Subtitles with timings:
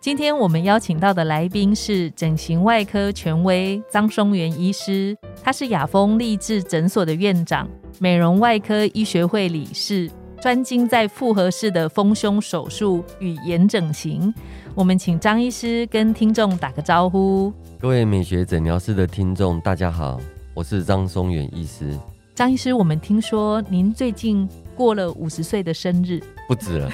[0.00, 7.68] 今天我们邀请到的来宾是整形外科权威张松元医师，他是雅风励志诊所的院长，
[7.98, 10.08] 美容外科医学会理事，
[10.40, 14.32] 专精在复合式的丰胸手术与眼整形。
[14.76, 17.52] 我们请张医师跟听众打个招呼。
[17.80, 20.20] 各位美学诊疗室的听众，大家好，
[20.54, 21.98] 我是张松元医师。
[22.36, 26.88] 张医师，我们听说您最近过了五十岁的生日，不止了。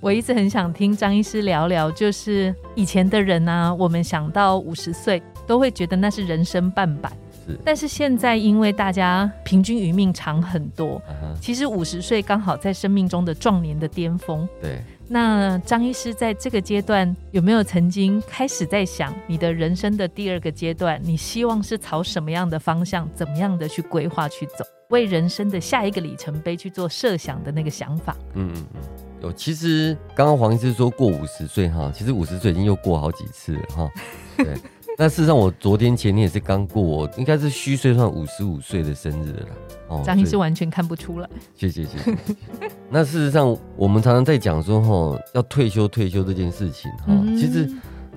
[0.00, 7.10] 我一直很想听张医师聊聊，就是以前的人呢，我们想到五十岁都会觉得那是人生半百，
[7.44, 7.58] 是。
[7.64, 11.02] 但是现在因为大家平均余命长很多，
[11.40, 14.48] 其实五十岁刚好在生命中的壮年的巅峰。
[14.62, 14.80] 对。
[15.10, 28.14] 那张医师在这个阶段有没有曾经开始在想你的人生的第二个阶段，你希望是朝什么样的方向，怎么样的去规划去走，为人生的下一个里程碑去做设想的那个想法？
[28.34, 29.07] 嗯嗯嗯。
[29.20, 33.90] 有，其实刚刚黄医师说过五十岁哈，其实五十岁已经又过好几次了哈。
[34.36, 34.54] 对，
[34.96, 39.48] 那事实上我昨天前天也是刚过，我应该是虚岁算五十五岁的生日了。
[39.88, 41.28] 哦，张医师完全看不出来。
[41.56, 42.16] 谢谢谢谢。
[42.90, 47.68] 那事实上我们常常在讲说哈，要退休退休这件事情哈，其实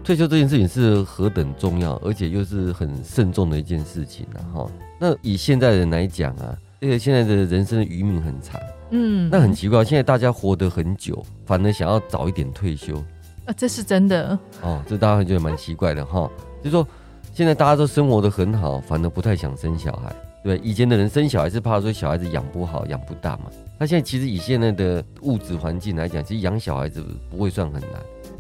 [0.04, 4.70] 退休这件事情是何等重要，而且又是很慎重的一件事情了哈。
[5.00, 8.62] 那以现在人来讲啊，因为现在的人生的余命很长。
[8.92, 12.98] 嗯，那很奇怪，现在大家活得很久，反而想要早一点退休，
[13.46, 16.30] 啊，这是真的哦，这大家会觉得蛮奇怪的哈。
[16.62, 16.86] 就说
[17.34, 23.46] 现在大家都生活的很好，反而不太想生小孩，对以前的人生小孩是怕说小孩子养不好、养不大嘛。
[23.80, 27.94] 那现在其实以现在的物质环境来讲，其实养小孩子不会算很难，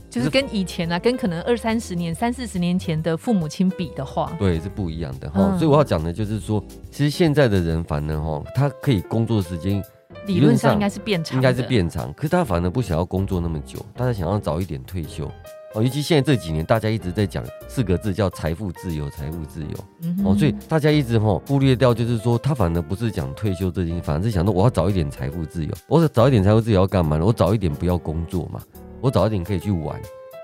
[0.09, 5.57] 就是跟以前啊，跟可能二三十年、三四十年前的父母亲比的话，对，是不一样的哈。
[5.57, 6.61] 所以我要讲的就是说，
[6.91, 9.81] 其实现在的人反而哈，他可以工作时间。
[10.27, 15.25] 理论上应该是变长，应该是变长，可是他反而不想要工作那么久，大家想要早一点退休
[15.73, 15.81] 哦。
[15.81, 25.71] 尤其现在这几年，大家一直在讲四个字叫财富自由，财富自由哦，所以大家一直哈忽略掉，就是说他反而不是讲退休这件事，反而是想说我要早一点财富自由。
[25.87, 27.25] 我早一点财富自由要干嘛呢？
[27.25, 28.61] 我早一点不要工作嘛，
[28.99, 29.99] 我早一点可以去玩，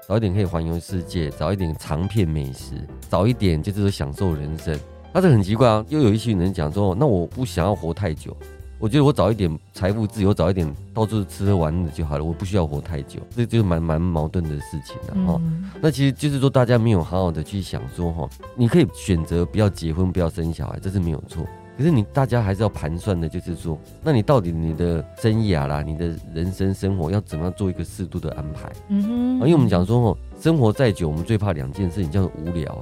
[0.08, 2.76] 早一点可以环游世界，早一点尝遍美食，
[3.10, 4.78] 早一点就是说享受人生。
[5.14, 8.36] 但是很奇怪啊，又有一群人讲说，那我不想要活太久。
[8.80, 15.42] 我觉得我早一点财富自由，早一点到处吃喝玩乐就好了，我不需要活太久，这就蛮蛮矛盾的事情了哈。
[15.82, 21.44] 那其实就是说，大家没有好好的去想说哈，你可以选择不要结婚，不要生小孩，这是没有错。
[21.76, 28.72] 可是你大家还是要盘算的，就是说，那你到底你的生涯啦，你的人生生活要怎么样做一个适度的安排？
[28.90, 29.10] 嗯哼，
[29.42, 32.82] 因为我们讲说哦，生活再久，我们最怕两件事情，叫做无聊啊。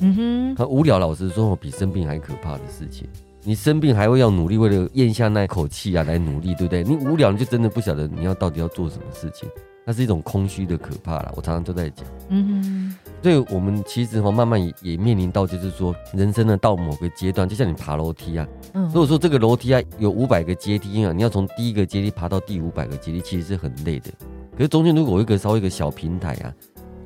[0.00, 3.08] 嗯哼，他无聊，老实说，比生病还可怕的事情。
[3.46, 6.82] 你生病还会要努力，为了咽下那口气啊，来努力，对不对？
[6.82, 9.48] 你无聊，你就真的不晓得你要到底要做什么事情，
[9.84, 11.32] 那是一种空虚的可怕了。
[11.36, 12.94] 我常常都在讲，嗯哼。
[13.22, 24.10] 所以我们其实哈，慢慢也也面临到，就是说，人生呢到某个阶段，就像你爬楼梯啊，嗯，如果说这个楼梯啊有五百个阶梯啊，你要从第一个阶梯爬到第五百个阶梯，其实是很累的。
[24.56, 26.52] 可是中间如果有一个稍微一个小平台啊。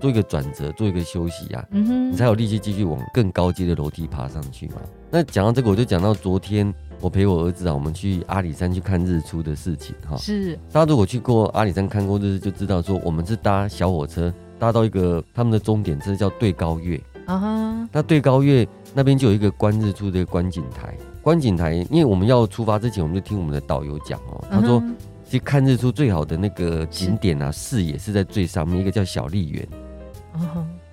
[0.01, 4.77] 做一个转折，做一个休息呀，你才有力气继续往更高阶的楼梯爬上去嘛。
[5.11, 10.17] 那讲到这个，我就讲到昨天我陪我儿子啊，我们去阿里山去看日出的事情哈。
[10.17, 17.89] 是，大家如果去过阿里山看过日出，就知道说我们是搭小火车，搭到一个他们的终点，这叫对高月啊哈。
[17.91, 24.81] 那对高月那边就有一个观日出的观景台，观景台，因为我们要出发之前，我们就听我们的导游讲哦，他说
[25.25, 29.69] 其实看日出最好的那个景点啊，视野是在最上面，一个叫小丽园。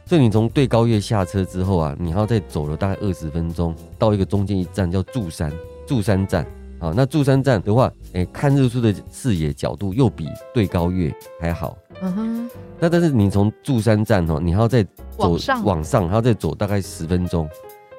[0.07, 5.51] 所以你从对高月下车之后啊，你还要再走了大概二十分钟，到一个中间一站叫柱山，
[5.85, 6.47] 柱山站。
[6.79, 11.77] 好，那柱山站的话，哎，看日出的视野角度又比对高月还好。
[12.01, 12.49] 嗯哼。
[12.79, 14.81] 那但是你从柱山站哦，你还要再
[15.17, 17.49] 走往上，还要再走大概十分钟，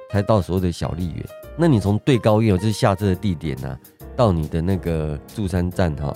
[0.09, 1.23] 才到所有的小丽园。
[1.57, 3.77] 那你从对高月就是下车的地点呢，
[4.15, 6.11] 到你的那个柱山站哈，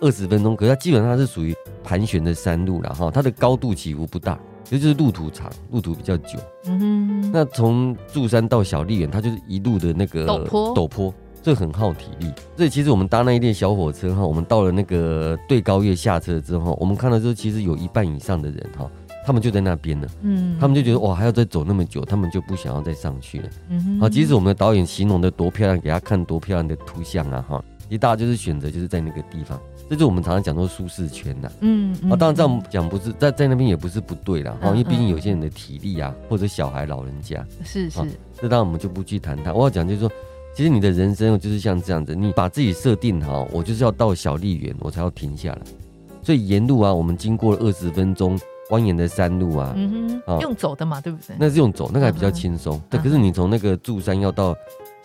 [0.00, 1.54] 二十分钟，可是它基本上是属于
[1.84, 4.36] 盘旋的山路了哈，它的高度起伏不大。
[4.68, 6.38] 其实就是路途长，路途比较久。
[6.66, 12.32] 嗯哼，那从柱山到小丽园，它就是一路的那个陡坡，陡坡，这很耗体力。
[12.56, 18.90] 所以其实我们搭那一列小火车哈，我们到了那个对高月下车之后，我们看到之后，其实有一半以上的人哈，
[19.24, 23.48] 他们就在那边了，嗯，他们就觉得哇，还要再走那么久，他们就不想要再上去了。
[23.68, 31.50] 嗯，好，即使我们的导演形容的多漂亮，给他看多漂亮的图像啊，哈，一大就是选择就是在那个地方，这就是我们常常讲说舒适圈呐。
[31.60, 38.00] 嗯，啊，当然这样讲不是在在那边也不是不对啦，哈，因为毕竟有些人的体力啊，或者小孩、老人家，是是，
[38.34, 39.52] 这当然我们就不去谈它。
[39.52, 40.10] 我要讲就是说，
[40.54, 45.60] 其实你的人生就是像这样子，你把自己设定好，我就是要到小丽园，我才要停下来。
[46.22, 48.38] 所以沿路啊，我们经过了二十分钟。
[48.68, 51.36] 蜿蜒的山路啊，嗯哼，用走的嘛，对不对？
[51.38, 52.82] 那是用走，那个还比较轻松。
[52.90, 54.52] 对，可是你从那个柱山要到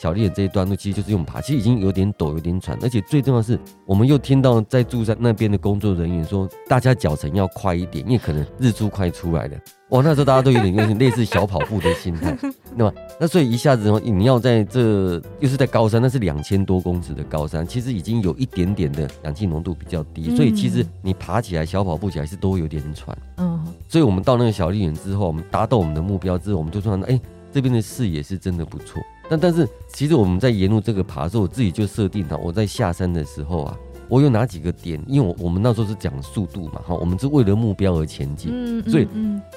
[0.01, 2.75] 小丽的这一段路，其实就是用爬，其实已经有点陡，有点喘。
[2.81, 9.55] 而且最重要的是，我们又听到在住在那边的工作人员说，大家脚程要快一点，因为可能日出快出来了。
[9.89, 12.35] 哇，那时候大家都有点有点类似小跑步的心态，
[12.75, 12.91] 对吧？
[13.19, 23.15] 那所以一下子你要在这又是在高山，那是两千多公尺的高山，其实已经有一点点的氧气浓度比较低，所以其实你爬起来小跑步起来是都有点喘。
[23.37, 27.21] 嗯，所以我们到那个小丽园之后，我们达到我们的目标之后，我们就说，哎，
[27.53, 28.99] 这边的视野是真的不错。
[29.31, 33.77] 但但是其实我们在沿路这个爬的时候，我自己就设定了，我在下山的时候啊。
[34.09, 35.01] 我有哪几个点？
[35.07, 39.07] 因为我我们那时候是讲速度嘛，哈，我们是为了目标而前进，所以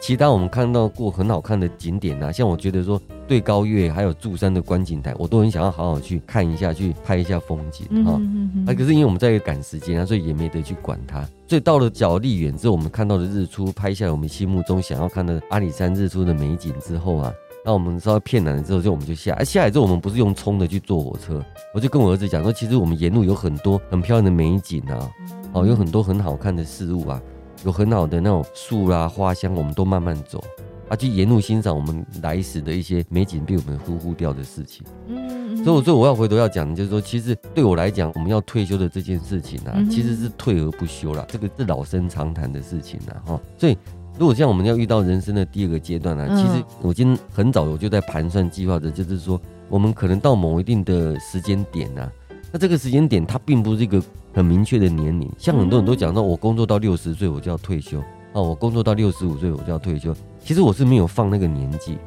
[0.00, 8.17] 其他我们看到过很好看的景点啊，像我觉得说对高月还有柱山的观景台，我都很想要好好去看一下，去拍一下风景哈。
[8.65, 11.29] 那可是因为我们在赶时间啊，所以也没得去管它。
[11.49, 17.35] 所以到了角力远之后，我们看到的日出，拍下我们心目中想要看的阿里山日出的美景之后啊。
[17.64, 19.43] 那我们稍微骗难了之后，就我们就下。
[19.43, 25.11] 下来之后，我们不是用冲的去坐火车，我就跟我儿子讲说，其实我们沿路有很多很漂亮的美景啊，
[25.55, 27.19] 哦，有很多很好看的事物啊，
[27.64, 30.44] 有很好的那种树啦、花香，我们都慢慢走，
[30.90, 34.87] 啊，去沿路欣赏我们来时的一些美景被我们忽忽掉的事情。
[35.08, 43.78] 嗯，所以，所以我要回头要讲，就是说，其实对我来讲，我们要退休的这件事情啊，其实是退而不休啦，这个是老生常谈的事情了，哈，所以。
[44.16, 46.28] 如果像我们要遇到人生的第二个阶段呢？
[46.37, 52.08] 其实我今天很早我就在盘算计划着，就是说我们可能到某一定的时间点呢，
[52.52, 54.00] 那这个时间点它并不是一个
[54.32, 55.28] 很明确的年龄。
[55.37, 57.99] 像很多人都讲到，我工作到六十岁我就要退休
[58.32, 60.14] 啊，我工作到六十五岁我就要退休。
[60.44, 61.99] 其实我是没有放那个年纪。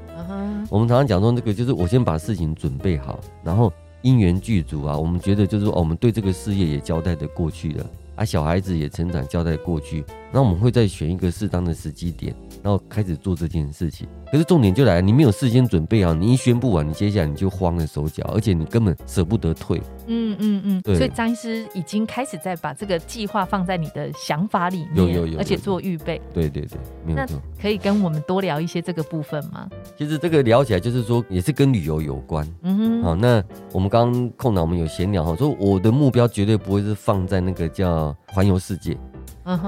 [0.70, 3.72] 我们常常讲说，那个就是我先把事情准备好，然后
[4.02, 7.86] 因缘具足啊，我们觉得就是说，我们对这个事业也交代的过去了。
[8.16, 14.08] 啊，小孩子也成长，交代过去，那我们会再选一个适当的时机点，然后开始做这件事情。
[14.30, 19.82] 可是重点就来了，你没有事先准备好，你一宣布完，你接下来你就慌了手脚，而且你根本舍不得退。
[20.08, 20.98] 嗯嗯嗯，对。
[20.98, 26.22] 所以张医师已经开始在把这个计划放在你的想法里面，有有有，而且做预备。
[26.34, 27.42] 对对对，没有错。
[27.62, 29.70] 可以跟我们多聊一些这个部分吗？
[29.98, 32.46] 其实这个聊起来就是说，也是跟旅游有关。
[32.64, 33.04] 嗯哼。
[33.04, 33.42] 好，那
[33.72, 38.98] 我们刚刚空档我们有闲聊哈，说我的目标绝对不会是放在那个叫环游世界。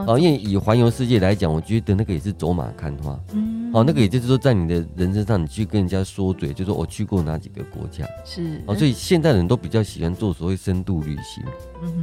[0.06, 3.18] 哦，因为以环游世界来讲，我觉得那个也是走马看花。
[3.34, 8.06] 嗯，哦，那个也就是说，在你的人生上，你去跟人家说嘴，就说我去过哪几个国家。
[8.26, 11.44] 是，哦，所以现在人都比较喜欢做所谓深度旅行，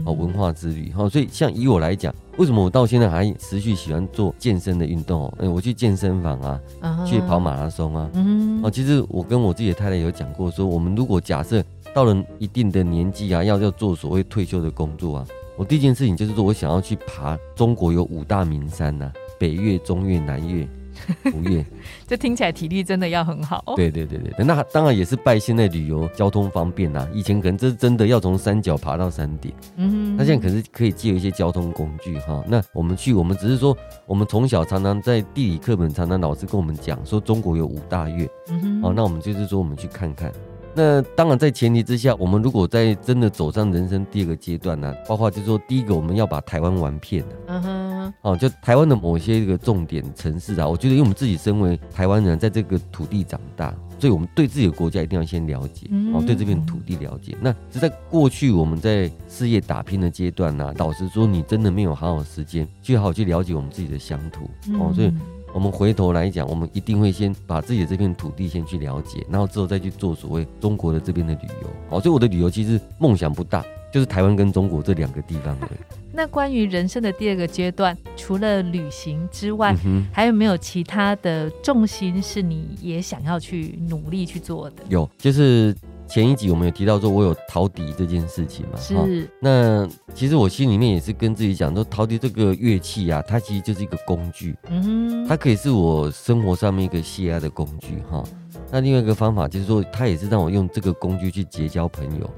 [0.06, 0.90] 哦，文化之旅。
[0.92, 5.24] 哈，所以像以我来讲，为什么我到现在还持续喜欢做健身的运动？
[5.24, 6.58] 哦，哎，我去健身房啊，
[7.06, 8.08] 去跑马拉松啊。
[8.14, 11.62] 嗯，哦，其实我跟我自己的太太有讲过，说我们如果假设
[11.94, 15.26] 到了一定的年纪啊，要要做所谓退休的工作啊。
[15.56, 20.68] 我第一件事情就是说，我想要去爬中国有五大名山呐，北岳、中岳、南岳、
[21.32, 21.64] 五岳。
[22.06, 23.64] 这听起来体力真的要很好。
[23.74, 27.08] 对对对对，那当然也是拜现在旅游交通方便呐。
[27.12, 32.44] 以前可能这是真的要从山脚爬到山顶，嗯，那现在可是可以借一些交通工具哈。
[32.46, 40.30] 那我们去，我们只是说，我们从小常常在地理课本常常老师跟我们讲说，中国有五大岳，嗯哼，哦，那我们就是说，我们去看看。
[40.76, 57.34] 那当然，在前提之下，我们如果在真的走上人生第二个阶段呢，包括就是说，第一个我们要把台湾玩遍了，嗯哼，哦，就台湾的某些一个重点城市啊，我觉得因为我们自己身为台湾人，在这个土地长大，所以我们对自己的国家一定要先了解，哦，对这片土地了解。
[57.40, 64.44] 那是在过去我们在事业打拼的阶段呢，老实说，你真的没有好好时间去好好去了解我们自己的乡土，
[64.78, 65.10] 哦，所以。
[65.56, 71.70] 我们回头来讲，我们一定会先把自己的这片土地先去了解，然后之后再去做所谓中国的这边的旅游。
[71.88, 75.78] 好，所以我的旅游其实梦想不大，就是台湾跟中国这两个地方而已。
[76.12, 79.74] 那关于人生的第二个阶段，除了旅行之外，
[80.12, 84.82] 还有没有其他的重心是你也想要去努力去做的？
[84.90, 85.74] 有，就是。
[86.08, 88.78] 前一集我们有提到说，我有陶笛这件事情嘛？
[88.78, 89.28] 是。
[89.40, 98.22] 那其实我心里面也是跟自己讲说，陶笛这个乐器啊，它其实就是一个工具，嗯，它可以是我生活上面一个泄压的工具哈。
[98.70, 102.30] 那另外一个方法就是说，它也是让我用这个工具去结交朋友。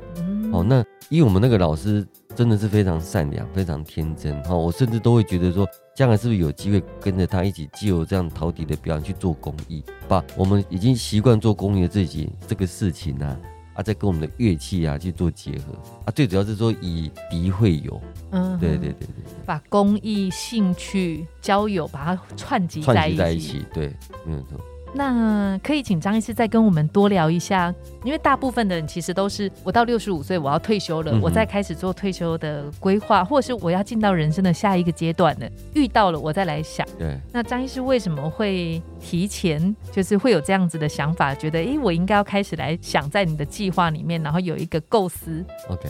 [0.52, 2.06] 哦，那因为我们那个老师。
[2.36, 4.40] 真的是非常善良、非常天真。
[4.44, 13.26] 哈，我甚至都会觉得说，将来是不是有机会跟着他一起，既有这样陶笛的表演去做公益，把我们已经习惯做公益的自己这个事情呢？
[13.26, 13.36] 啊，
[13.82, 15.72] 再跟我们的乐器啊去做结合。
[16.04, 23.94] 啊，最主要是说以敌会友，嗯，对对对对，把公益、兴趣、交友把它串集在一起，对，
[24.24, 24.60] 没有错。
[24.94, 27.72] 那可以请张医师再跟我们多聊一下，
[28.04, 36.86] 因为大部分的人其实都是我到六十五岁我要退休了，我再开始做退休的规划，或者是我要进到人生的下一个阶段了，遇到了我再来想。
[36.98, 37.18] 对。
[37.32, 45.44] 那张医师为什么会提前，就是会有这样子的想法，觉得哎，我应该要开始来想在你的计划里面，然后有一个构思。
[45.68, 45.88] OK。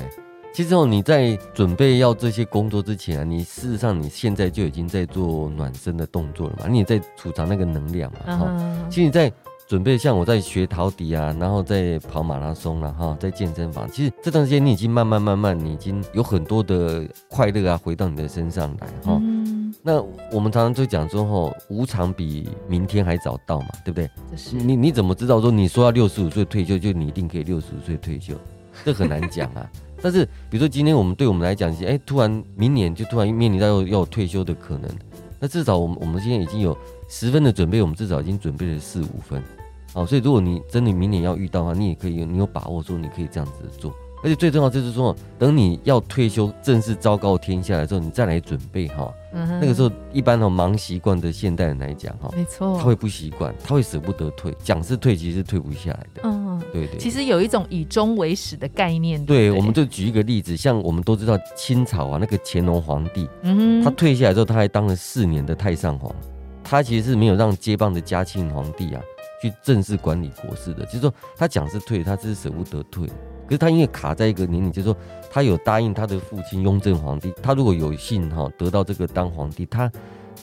[0.58, 8.36] 其实哦，你在准备要这些工作之前啊，你事实上你现在就已经在做暖身的动作了嘛，你也在储藏那个能量嘛。
[8.36, 9.32] 哈，其实你在
[9.68, 19.22] 准备，像我在学陶笛啊，然后在跑马拉松了哈，在健身房，其实这段时间你已经慢慢慢慢，你已经有很多的快乐啊回到你的身上来哈。
[19.80, 24.10] 那我们常常就讲说吼，无常比明天还早到嘛，对不对？
[24.50, 28.34] 你你怎么知道说你说要六十五岁退休，就你一定可以六十五岁退休？
[28.84, 29.64] 这很难讲啊。
[30.00, 34.88] 但是，比如说今天我们对我们来讲，哎，突然明年就突然面临到要要退休的可能，
[35.40, 36.76] 那至少我们我们现在已经有
[37.08, 39.42] 十分的准备，我们至少已经准备了四五分，
[39.92, 43.92] 好，所以如果你真的明年要遇到的话，你也可以，你有把握说你可以这样子做。
[44.22, 49.12] 而且最重要就是说，等你要退休正式昭告天下来之后，你再来准备哈。
[49.60, 54.52] 那个时候，一般的忙习惯的现代人来讲哈，没错，他会不习惯，他会舍不得退。
[54.62, 56.22] 讲是退，其实是退不下来的。
[56.24, 56.98] 嗯，对对。
[56.98, 59.24] 其实有一种以终为始的概念。
[59.24, 66.12] 对，我们就举一个例子，像我们都知道清朝啊，那个乾隆皇帝，嗯，他退下来之后，他还当了四年的太上皇，
[66.64, 69.00] 他其实是没有让接棒的嘉庆皇帝啊
[69.42, 73.08] 去正式管理国事的，就是说他讲是退，他只是舍不得退。
[73.48, 74.96] 可是他因为卡在一个年龄，就是说
[75.30, 79.90] 他有答应他的父亲雍正皇帝，他如果有幸哈得到这个当皇帝，他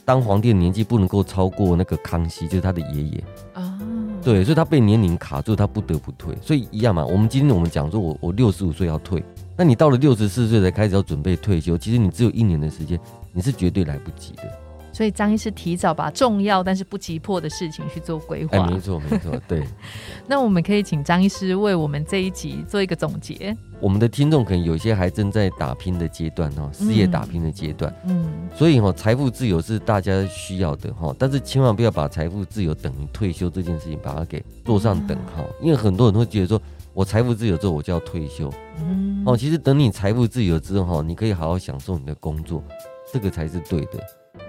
[0.03, 3.79] 当皇帝的年纪不能够超过那个康熙，就是他的爷爷啊。
[4.21, 6.35] 对，所以他被年龄卡住，他不得不退。
[6.41, 9.23] 所以一样嘛，我们今天我们讲说我我六十五岁要退，
[9.55, 12.99] 那你到了六十四岁才开始要准备退休，其实你只有一年的时间，
[13.31, 14.64] 你是绝对来不及的。
[14.95, 18.57] 所以张医师提早把重要但是不急迫的事情去做规划。
[18.57, 19.61] 哎，没错没错， 对。
[20.25, 23.53] 那我们可以请张医师为我们这一集做一个总结。
[23.81, 27.93] 我们的听众可能有些还正在打拼的阶段哦，事业打拼的阶段。
[28.07, 28.47] 嗯。
[28.55, 36.61] 所以哈，财富自由是大家需要的哈，但是千万不要把财富自由等于退休这件事情把它给做上等号，因为很多人会觉得说
[36.93, 38.49] 我财富自由之后我就要退休。
[38.79, 39.21] 嗯。
[39.25, 42.63] 哦，其实等你财富自由之后哈，你可以好好享受你的工作，
[43.11, 43.99] 这个才是对的。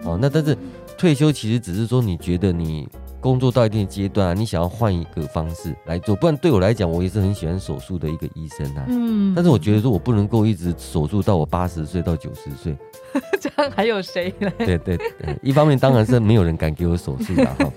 [0.05, 0.57] 哦，那但是
[0.97, 2.89] 退休其实只是说你觉得你
[3.21, 8.85] 工作到一定的阶段啊，你想要换一个方式来做，不然对我来讲，我也是很喜欢手术的一个医生啊。
[8.89, 12.77] 嗯，但是我觉得说我不能够一直手术到我八十岁到九十岁，
[13.41, 14.51] 这样还有谁来？
[14.59, 17.73] 对对对，一方面当然是没有人敢给我手术了哈，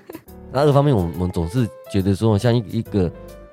[0.50, 3.10] 那二方面我们我们总是觉得说像一一个。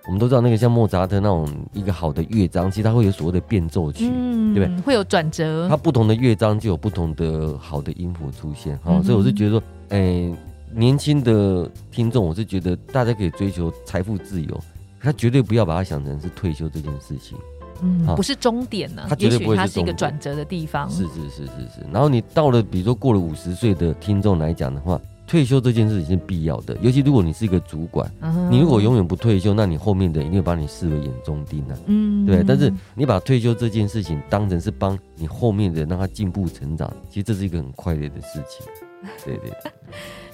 [0.07, 4.09] 我们都知道那个像莫扎特那种一个好的乐章，其实它会有所谓的变奏曲，
[4.53, 4.81] 对不对？
[4.81, 8.75] 会有转折，它不同的乐章就有不同的好的音符出现。
[8.79, 10.31] 哈，所以我是觉得说，哎，
[10.73, 14.59] 年轻的听众，我是觉得大家可以追求财富自由，
[14.99, 17.37] 他绝对不要把它想成是退休这件事情。
[17.83, 20.89] 嗯，不是终点呢，它绝对不会是一个转折的地方。
[20.89, 21.85] 是是是是是。
[21.91, 24.99] 然后你到了，比如说过了五十岁的听众来讲的话。
[25.31, 28.11] 退休这件事情是必要的，尤其如果你是一个主管，
[28.49, 31.77] 你如果永远不退休，那你后面的一定会把你视为眼中钉啊。
[31.85, 32.43] 嗯，对。
[32.45, 38.67] 但是你把退休这件事情当成是帮你后面的让他进步成长，其实这是一个很快乐的事情。
[39.23, 39.49] 对对。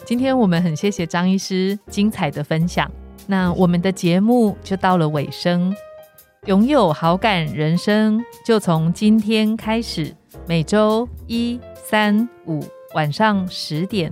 [0.04, 2.92] 今天我们很谢谢张医师精彩的分享，
[3.27, 5.72] 那我们的节目就到了尾声。
[6.48, 10.12] 拥有好感人生，就从今天开始，
[10.48, 12.63] 每周一、三、五
[12.96, 14.12] 晚上十点。